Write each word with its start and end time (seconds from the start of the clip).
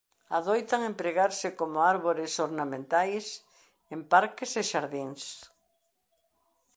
Adoitan 0.37 0.81
empregarse 0.91 1.47
coma 1.59 1.81
arbores 1.93 2.33
ornamentais 2.47 3.25
en 3.95 3.99
parques 4.11 4.51
e 4.61 4.63
xardíns. 4.71 5.23